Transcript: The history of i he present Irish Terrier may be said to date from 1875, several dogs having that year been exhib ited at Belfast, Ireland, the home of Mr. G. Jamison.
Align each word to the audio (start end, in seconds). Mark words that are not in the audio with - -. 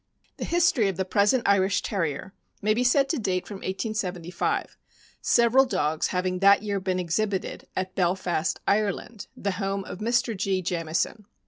The 0.37 0.45
history 0.45 0.87
of 0.87 0.99
i 0.99 1.03
he 1.03 1.07
present 1.07 1.43
Irish 1.47 1.83
Terrier 1.83 2.33
may 2.59 2.73
be 2.73 2.83
said 2.83 3.07
to 3.09 3.19
date 3.19 3.45
from 3.45 3.57
1875, 3.57 4.75
several 5.21 5.63
dogs 5.65 6.07
having 6.07 6.39
that 6.39 6.63
year 6.63 6.79
been 6.79 6.97
exhib 6.97 7.39
ited 7.39 7.65
at 7.75 7.93
Belfast, 7.93 8.59
Ireland, 8.67 9.27
the 9.37 9.51
home 9.61 9.83
of 9.85 9.99
Mr. 9.99 10.35
G. 10.35 10.63
Jamison. 10.63 11.27